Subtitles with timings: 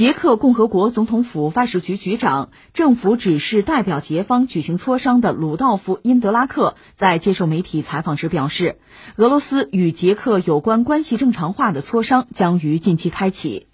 [0.00, 8.78] 捷克共和国总统府外事局局长、政府指示代表捷方举行磋商的鲁道夫·因德拉克在接受媒体采访时表示，
[9.16, 13.66] 俄罗斯与捷克有关关系正常化的磋商将于近期开启。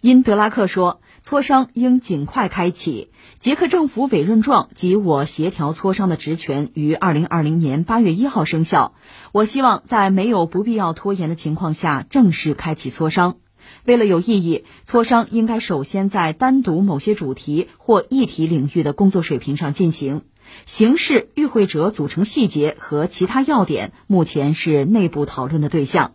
[0.00, 3.10] 因德拉克说，磋商应尽快开启。
[3.40, 8.94] 捷克政府委任状及我协调磋商的职权于二零二零年八月一号生效。
[9.32, 13.38] 我希望在没有不必要拖延的情况下正式开启磋商。
[13.84, 20.22] 为了有意义，磋商应该首先在单独某些主题或议题领域的工作水平上进行。
[20.64, 26.12] 形式、与会者组成细节和其他要点目前是内部讨论的对象。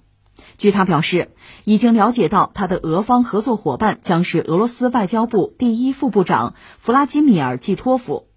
[0.58, 1.30] 据他表示，
[1.64, 8.28] 已经了解到他的俄方合作伙伴将是俄罗斯外交部第一副部长弗拉基米尔·季托夫。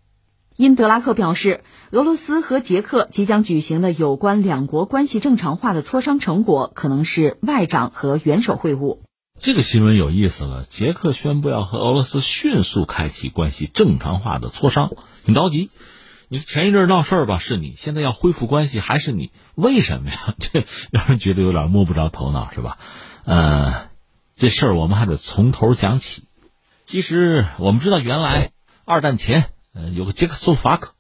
[0.57, 9.06] 因德拉克表示，俄罗斯和捷克即将举行的有关两国关系正常化的磋商成果，可能是外长和元首会晤。
[9.39, 14.91] 这个新闻有意思了，捷克宣布要和俄罗斯迅速开启关系正常化的磋商，
[15.25, 15.71] 挺着急。
[16.29, 19.31] 你前一阵闹事儿吧，是你；现在要恢复关系，还是你？
[19.55, 20.35] 为什么呀？
[20.41, 22.79] 这让人觉得有点摸不着头脑，是吧？
[23.25, 23.91] 呃，
[24.37, 26.25] 这事儿我们还得从头讲起。
[26.85, 28.51] 其实我们知道，原来
[28.85, 30.95] 二战前，呃，有个捷克斯洛伐克，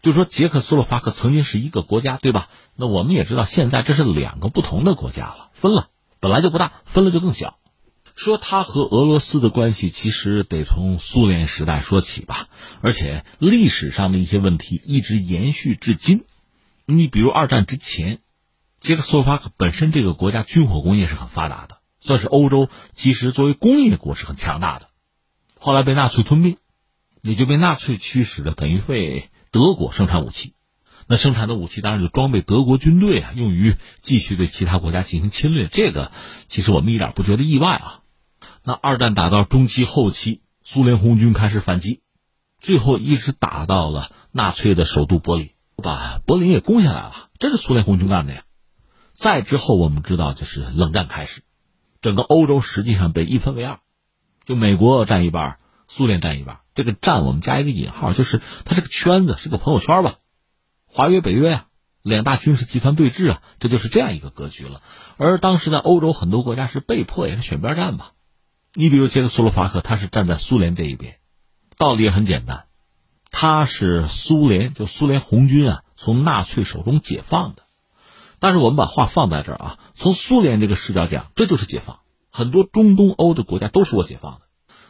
[0.00, 2.48] 就说捷克斯洛伐克曾经是一个国家，对吧？
[2.76, 5.88] 那我们也知道，现在这是两个不同的国家了，分了，
[6.20, 7.58] 本来就不大，分了就更小。
[8.14, 12.48] 说他和俄罗斯的关系，其实得从苏联时代说起吧，
[12.80, 16.24] 而且历史上的一些问题一直延续至今。
[16.84, 18.20] 你比如二战之前，
[18.78, 24.88] 捷克斯洛伐克本身这个国家军火工业是很发达的，算是欧洲其实作为工业国是很强大的。
[25.58, 26.58] 后来被纳粹吞并，
[27.22, 30.54] 也就被纳粹驱使的，等于为德国生产武器。
[31.06, 35.66] 那生产的武器当然就装备德国军队啊，用于继续对其他国家进行侵略。
[35.66, 36.12] 这个
[36.48, 38.01] 其实我们一点不觉得意外啊。
[38.64, 42.02] 那二战打到中期后期，苏联红军开始反击，
[42.60, 47.28] 最后一直打到了纳粹的首都柏林，把柏林也攻下来了。
[47.38, 48.44] 这是苏联红军干的呀。
[49.14, 51.42] 再之后，我们知道就是冷战开始，
[52.00, 53.80] 整个欧洲实际上被一分为二，
[54.46, 55.58] 就美国占一半，
[55.88, 56.60] 苏联占一半。
[56.74, 60.14] 这个“占”我们加一个引号，就是它是个圈子，是个朋友圈吧。
[60.86, 61.66] 华约、北约呀，
[62.00, 64.80] 两大军事集团对峙啊，这就是这样一个格局了。
[65.18, 68.12] 而当时在欧洲很多国家是被迫也是选边站吧。
[68.74, 71.18] 你比如捷克斯洛伐克，他是站在苏联这一边，
[71.76, 72.64] 道理也很简单，
[73.30, 77.64] 他是苏联，就苏联红军啊，从纳粹手中解放的。
[78.38, 82.00] 但是我们把话放在这儿啊，从苏联这个视角讲，这就是解放。
[82.30, 84.40] 很多中东欧的国家都是我解放的，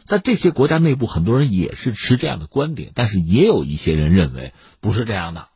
[0.05, 5.49] 在这些国家内部，很多人也是持这样的观点，但是也有一些人认为不是这样的，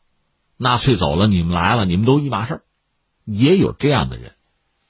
[0.57, 2.63] 纳粹走了，你们来了，你们都一码事儿，
[3.23, 4.33] 也有这样的人，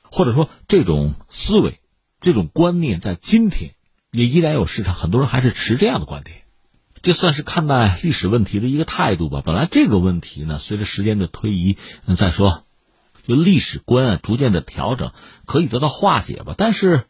[0.01, 1.79] 或者说这种思维。
[2.19, 3.71] 这种观念在今天
[4.11, 6.43] 也依然有市场，很多人还是持这样的观点，
[7.03, 9.43] 这算是看待历史问题的一个态度吧。
[9.45, 11.77] 本来这个问题呢，随着时间的推移，
[12.15, 12.63] 再说，
[13.27, 15.11] 就历史观啊逐渐的调整，
[15.45, 16.55] 可以得到化解吧。
[16.57, 17.05] 但是，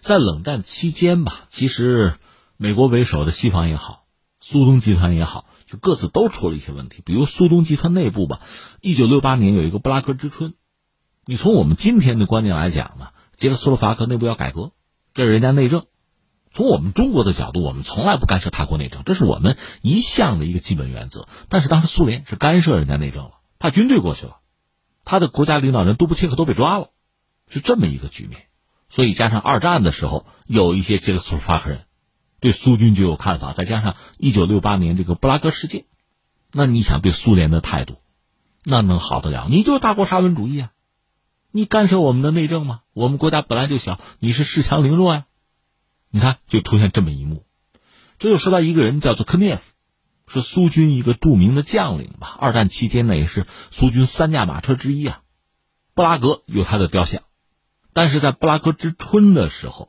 [0.00, 2.14] 在冷战期间吧，其实
[2.56, 4.06] 美国为首的西方也好，
[4.40, 7.02] 苏东集团也好，就各自都出了一些问题。
[7.04, 8.40] 比如苏东集团内部吧，
[8.80, 10.54] 一九六八年有一个布拉格之春，
[11.26, 13.10] 你从我们今天的观念来讲呢？
[13.38, 14.72] 捷克斯洛伐克内部要改革，
[15.14, 15.86] 这是人家内政。
[16.50, 21.28] 从我们中国的角度，我们从来不干涉他国内政，这是我们一向的一个基本原则。
[21.48, 24.38] 但是当时苏联是干涉人家内政了，派军队过去了，
[25.04, 26.90] 他的国家领导人杜布切克都被抓了，
[27.48, 28.46] 是这么一个局面。
[28.88, 31.84] 所以加上二战的时候，有一些捷克斯洛伐克人
[32.40, 35.84] 对苏军就有看法，再加上一九六八年这个布拉格事件，
[36.50, 37.98] 那你想对苏联的态度，
[38.64, 39.46] 那能好得了？
[39.48, 40.72] 你就是大国沙文主义啊！
[41.50, 42.82] 你干涉我们的内政吗？
[42.92, 45.24] 我们国家本来就小，你是恃强凌弱呀！
[46.10, 47.44] 你看，就出现这么一幕。
[48.18, 49.62] 这就说到一个人，叫做科涅夫，
[50.26, 52.36] 是苏军一个著名的将领吧。
[52.38, 55.22] 二战期间呢，也是苏军三驾马车之一啊。
[55.94, 57.22] 布拉格有他的雕像，
[57.94, 59.88] 但是在布拉格之春的时候，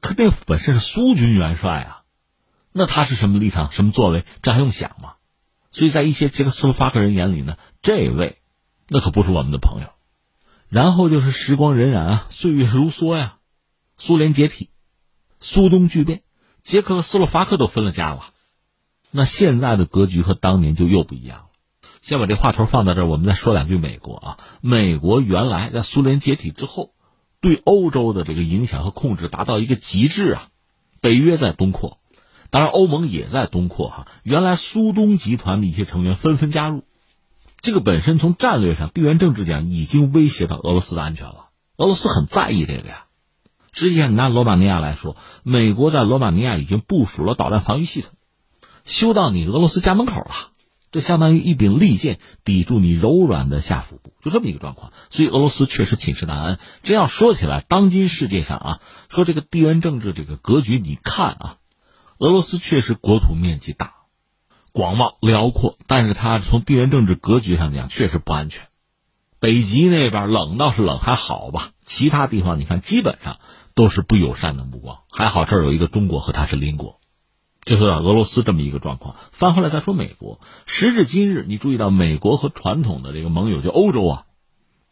[0.00, 2.02] 科涅夫本身是苏军元帅啊，
[2.72, 4.24] 那他是什么立场、什么作为？
[4.40, 5.14] 这还用想吗？
[5.72, 8.38] 所以在一些捷克斯洛伐克人眼里呢，这位
[8.88, 9.88] 那可不是我们的朋友。
[10.70, 13.38] 然后就是时光荏苒啊，岁月如梭呀，
[13.98, 14.70] 苏联解体，
[15.40, 16.22] 苏东剧变，
[16.62, 18.26] 捷克和斯洛伐克都分了家了。
[19.10, 21.46] 那现在的格局和当年就又不一样了。
[22.00, 24.38] 先把这话头放在这儿，我们再说两句美国啊。
[24.60, 26.94] 美国原来在苏联解体之后，
[27.40, 30.48] 对欧洲的这个影响和控制达到一个极致啊。
[31.00, 31.98] 北约在东扩，
[32.50, 34.06] 当然欧盟也在东扩哈。
[34.22, 36.84] 原来苏东集团的一些成员纷纷加入。
[37.62, 41.48] 这个本身从战略上、地缘政治讲，已经威胁到俄罗斯的安全了。
[41.76, 43.04] 俄罗斯很在意这个呀，
[43.72, 48.12] 实际上，你拿罗马尼亚来说，美国在罗马尼亚已经部署了导弹防御系统，
[48.84, 50.30] 修到你俄罗斯家门口了。
[50.92, 54.92] 这相当于一柄利剑抵住你柔软的下腹部，就这么一个状况。
[55.08, 56.58] 所以俄罗斯确实寝食难安。
[56.82, 61.56] 这要说起来，当今世界上啊，说这个地缘政治这个格局，你看啊，
[62.18, 63.92] 俄罗斯确实国土面积大、
[64.72, 68.68] 广袤辽阔，但是它从地缘政治格局上讲确实不安全。
[69.38, 73.38] 北极那边冷倒是冷还好吧，其他地方你看基本上
[73.74, 74.98] 都是不友善的目光。
[75.10, 77.00] 还好这儿有一个中国和它是邻国。
[77.62, 80.40] 就是俄罗斯这么一个状况，翻回来再说美国。
[80.66, 84.24] 时至今日，你注意到美国和传统的这个盟友就欧洲啊，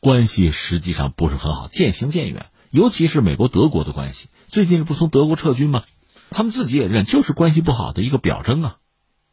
[0.01, 2.47] 关系实际上不是很好，渐行渐远。
[2.71, 5.85] 尤其是美国德国的关系，最近不从德国撤军吗？
[6.31, 8.77] 他们自己也认，就是关系不好的一个表征啊。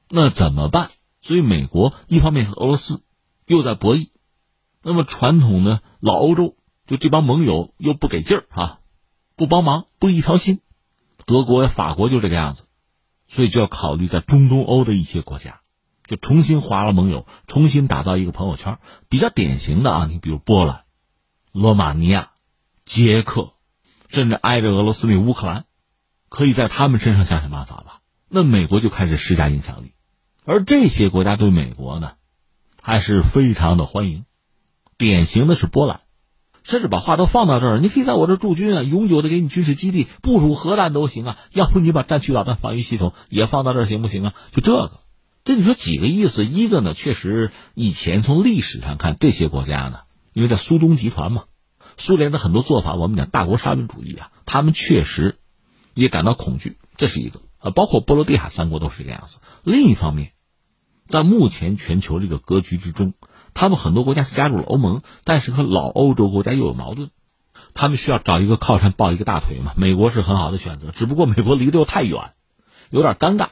[0.09, 0.91] 那怎么办？
[1.21, 3.03] 所以美国一方面和俄罗斯
[3.45, 4.09] 又在博弈，
[4.83, 6.55] 那么传统的老欧洲
[6.85, 8.79] 就这帮盟友又不给劲儿啊，
[9.35, 10.61] 不帮忙，不一条心。
[11.25, 12.65] 德国、法国就这个样子。
[13.27, 15.61] 所以就要考虑在中东欧的一些国家，
[16.05, 18.77] 就重新划了盟友，重新打造一个朋友圈。
[19.09, 20.83] 比较典型的啊，你比如波兰、
[21.51, 22.29] 罗马尼亚、
[22.85, 23.53] 捷克，
[24.09, 25.65] 甚至挨着俄罗斯那乌克兰，
[26.29, 28.01] 可以在他们身上想想办法吧。
[28.35, 29.93] 那美国就开始施加影响力，
[30.43, 32.11] 而这些国家对美国呢，
[32.81, 34.25] 还是非常的欢迎。
[34.97, 36.01] 典型的是波兰。
[36.63, 41.37] 甚至把话都放到这儿，你可以在我这驻军啊，永久的给你军事基地部署核弹都行啊。
[41.51, 44.33] 要不你把战区导弹防御系统也放到这儿行不行啊？
[44.51, 44.99] 就这个，
[45.43, 46.43] 这你说几个意思？
[46.43, 49.99] 一个呢，确实以前从历史上看，这些国家呢，
[50.33, 51.43] 因为在苏东集团嘛，
[51.97, 55.37] 苏联的很多做法，我们讲大国沙文主义啊，他们确实
[55.93, 57.71] 也感到恐惧，这是一个啊。
[57.71, 59.41] 包括波罗的海三国都是这个样子。
[59.63, 60.31] 另一方面，
[61.09, 63.13] 在目前全球这个格局之中。
[63.57, 67.09] 他们很多国家是加入了欧盟，但是和老欧洲国家又有矛盾，
[67.73, 69.71] 他们需要找一个靠山抱一个大腿嘛。
[69.77, 72.33] 美国是很好的选择，只不过美国离得又太远，
[72.89, 73.47] 有点尴尬。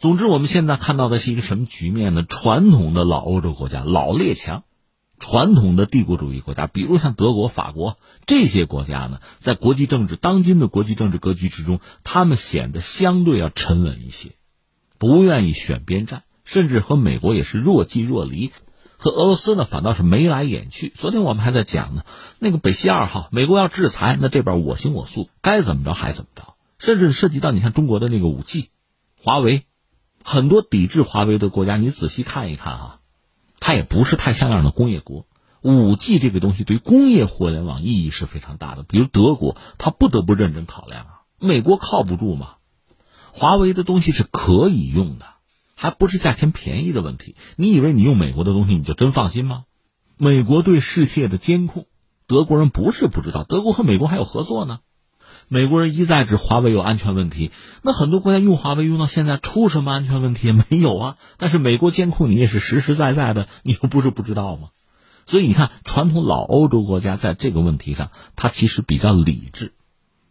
[0.00, 2.24] 总之，我们现在看到的是一个什么局面呢？
[2.24, 4.64] 传统的老欧洲国家、老列强、
[5.18, 14.32] 传统的帝国主义国家，比如像德国、法国这些国家呢，在国际政治当今的国际政治格局之中，他们显得相对要沉稳一些，
[14.98, 18.52] 不愿意选边站，甚至和美国也是若即若离。
[19.00, 20.92] 和俄罗斯呢，反倒是眉来眼去。
[20.96, 22.02] 昨天我们还在讲呢，
[22.40, 26.56] 那个北溪二号，美国要制裁，那这边我行我素，该怎么着还怎么着。
[26.78, 28.70] 甚至涉及到你看中国的那个五 G，
[29.22, 29.66] 华为，
[30.24, 32.97] 很多抵制华为的国家，你仔细看一看啊，
[33.60, 35.26] 它也不是太像样的工业国。
[35.60, 41.20] 五 G 这个东西对工业互联网意义是非常大的，比如德国，它不得不认真考量啊。
[41.40, 42.54] 美国靠不住嘛，
[43.32, 45.26] 华为的东西是可以用的。
[45.74, 49.64] 还不是价钱便宜的问题，你以为你用美国的东西你就真放心吗？
[50.16, 51.86] 美国对世界的监控，
[52.26, 54.80] 德国人不是不知道，德国和美国还有合作呢。
[55.48, 57.50] 美国人一再指华为有安全问题，
[57.82, 61.16] 那很多国家用华为用到现在出什么安全问题也没有啊？
[61.38, 64.68] 但是美国监控你也是实实在在的，你又不是不知道吗？
[65.26, 69.72] 所以你看，传统老欧洲国家在这个问题上，它其实比较理智，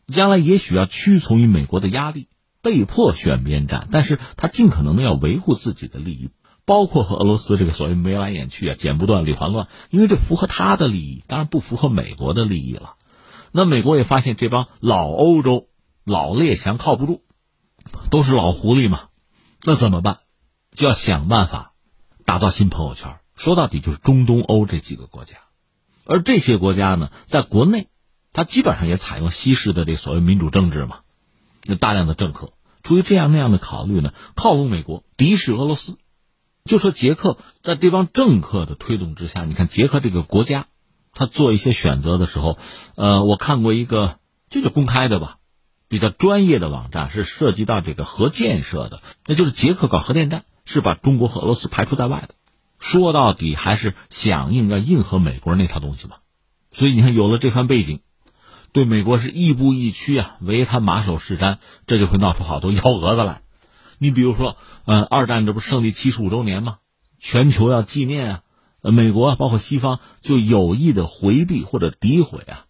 [0.07, 2.27] 将来也许要屈从于美国的压力。
[2.59, 6.31] 被迫选边站，但是他尽可能的要维护自己的利益，
[6.65, 12.95] 包括和俄罗斯这个所谓眉来眼去啊，剪不断理还乱，因为这符合他的利益，当然不符合美国的利益了。
[13.57, 15.68] 那美国也发现这帮老欧洲
[16.06, 17.24] 老列强靠不住，
[18.12, 19.10] 都是老狐狸嘛，
[19.63, 20.20] 那怎么办？
[20.75, 21.74] 就要想办法
[22.24, 23.17] 打造新朋友圈。
[23.34, 25.38] 说到底就是中东欧这几个国家，
[26.05, 27.88] 而这些国家呢，在国内，
[28.31, 31.00] 它基本上也采用西式的这所谓民主政治嘛。
[31.63, 32.53] 有大量的政客
[32.84, 35.98] 出于这样那样的考虑呢，靠拢美国，敌视俄罗斯。
[36.63, 40.67] 就说捷克在这帮政客的推动之下，你看捷克这个国家，
[41.17, 42.57] 他做一些选择的时候，
[42.95, 44.19] 呃，我看过一个
[44.50, 45.38] 这就公开的吧，
[45.89, 52.36] 比较专业的网站是涉及到这个核建设的，那就是捷克搞核电站是把中国和俄罗斯排除在外的。
[52.79, 56.17] 说到底还是响应要应和美国那套东西嘛。
[56.71, 58.01] 所以你看，有了这番背景。
[58.74, 61.57] 对美国是亦步亦趋啊，唯他马首是瞻，
[61.88, 63.41] 这就会闹出好多幺蛾子来。
[63.97, 64.55] 你比如说，
[64.86, 66.77] 呃，二战这不胜利七十五周年吗？
[67.17, 68.41] 全球要纪念啊，
[68.81, 72.65] 呃，美国包括西方就有意的回避或者诋毁啊，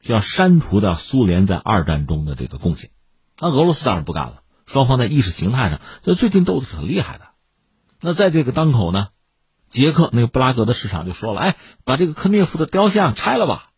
[0.00, 2.90] 就要删除掉苏联在二战中的这个贡献。
[3.38, 7.30] 那俄罗斯当然不干了，双方在意识形态上就最近斗的是很厉害的。
[8.00, 9.08] 那在这个当口呢，
[9.68, 13.70] 捷克那个布拉格的市场就说了，哎，把这个科涅夫的雕像拆了吧。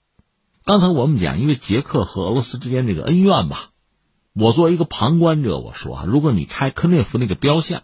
[0.64, 3.70] 刚才我们讲，因为捷克和俄罗斯之间这个恩怨吧，
[4.32, 7.82] 我作为一个旁观者，我说啊，如果你拆科涅夫那个雕像，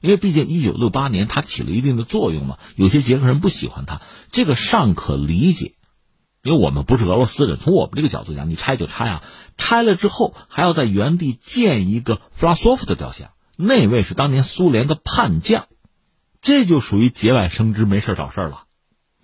[0.00, 5.74] 因为毕竟一九六八年它起了一定的作用嘛，有些捷克人不喜欢它，这个尚可理解。
[6.44, 9.24] 因为我们不是俄罗斯人，从我们这个角度讲，你拆就拆啊，
[9.56, 15.66] 拆了之后还要在原地建一个弗拉索夫的雕像，那位是当年苏联的叛将，
[16.40, 18.64] 这就属于节外生枝，没事找事了。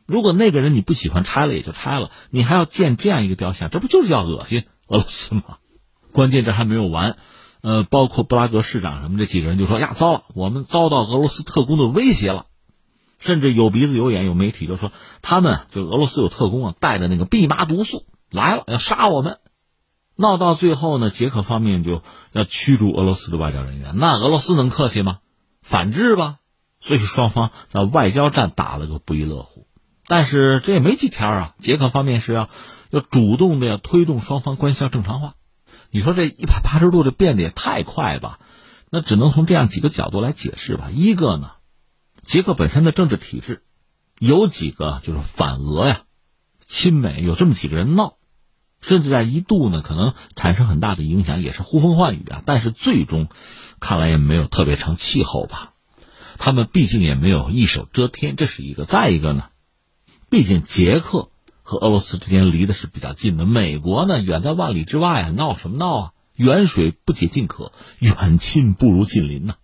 [0.07, 5.45] 如果那个人你不喜欢，拆了也就拆了，你还要建这样一个雕像，这不就是要恶心俄罗斯吗？
[6.13, 7.17] 关键这还没有完，
[7.65, 12.45] 呃，包括布拉格市长什么这几个人就说呀，糟了，我们遭到俄罗斯特工的威胁了。
[13.19, 14.93] 甚至有鼻子有眼，有媒体就说
[15.23, 19.39] 他们就俄罗斯有特工啊，带着那个蓖麻毒素来了，要杀我们。
[20.15, 22.03] 闹到最后呢，捷克方面就
[22.33, 23.95] 要驱逐俄罗斯的外交人员。
[23.97, 25.21] 那俄罗斯能客气吗？
[25.63, 26.41] 反制吧。
[26.81, 29.67] 所以双方在外交战打了个不亦乐乎。
[30.07, 32.51] 但是这也没几天啊，捷克方面是要
[32.91, 35.33] 要主动的要推动双方关系要正常化。
[35.95, 38.41] 你说这一百八十度的变得也太快吧？
[38.91, 40.91] 那只能从这样几个角度来解释吧。
[40.93, 41.53] 一个呢。
[42.25, 43.63] 捷克本身的政治体制，
[44.19, 46.03] 有几个就是反俄呀、
[46.67, 48.17] 亲美，有这么几个人闹，
[48.81, 52.43] 甚至在一度呢可能产生很大的影响，也是呼风唤雨啊。
[52.45, 53.29] 但是最终，
[53.79, 55.75] 看来也没有特别成气候吧。
[56.39, 58.85] 他们毕竟也没有一手遮天，这是一个。
[58.85, 59.51] 再一个呢，
[60.29, 61.31] 毕竟捷克
[61.65, 66.13] 和俄罗斯之间离的是比较近的，美国呢远在万里之外啊，闹什么闹啊？
[66.37, 69.55] 远水不解近渴，远亲不如近邻呐。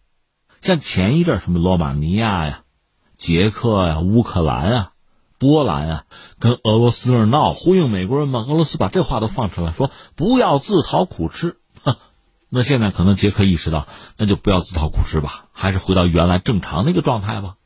[0.61, 2.62] 像前一阵什么罗马尼亚呀、
[3.16, 4.92] 捷克呀、乌克兰啊、
[5.38, 6.04] 波兰啊，
[6.38, 8.40] 跟俄罗斯那闹，呼应美国人嘛。
[8.40, 11.57] 俄罗斯把这话都放出来，说不要自讨苦吃。
[12.49, 17.57] 那现在可能捷克意识到，那就不要自讨苦吃吧，还是回到原来正常那个状态吧。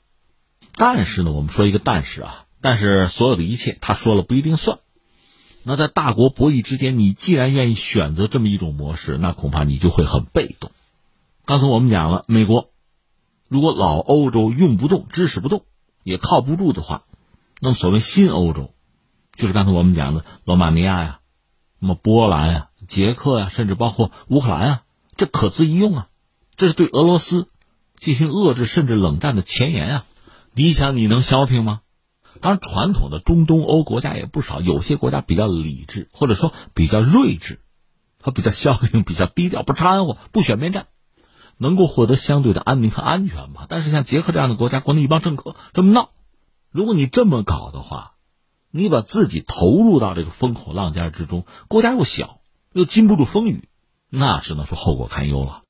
[0.76, 4.78] 但是呢，我们说一个但是啊，但是所有的一切他说了不一定算。
[5.64, 10.71] 那在大国博弈之间，你既然愿意选择这么一种模式，那恐怕你就会很被动。
[11.44, 12.71] 刚才我们讲了，美国。
[13.49, 15.66] 如果老欧洲用不动、支持不动、
[16.04, 17.04] 也靠不住的话，
[17.61, 18.71] 那么所谓新欧洲，
[19.37, 21.21] 就是刚才我们讲的罗马尼亚呀、
[21.80, 24.83] 什么波兰呀、捷克呀，甚至包括乌克兰啊，
[25.18, 26.09] 这可资一用啊，
[26.56, 27.47] 这是对俄罗斯
[27.99, 30.06] 进行遏制甚至冷战的前沿啊。
[30.54, 31.83] 你想你能消停吗？
[32.45, 37.59] 当然，传统的中东欧国家也不少，有些国家比较理智，或者说比较睿智，
[38.19, 40.89] 它比较消停、比较低调，不掺和，不选边站。
[41.57, 46.11] 能够获得相对的安宁和安全吧，但是像捷克这样的国家，国内一帮政客这么闹，
[46.71, 48.13] 如果你这么搞的话，
[48.71, 52.41] 你把自己投入到这个风口浪尖之中，国家又小，
[52.75, 53.71] 又经不住风雨，
[54.11, 55.63] 那只能说后果堪忧了。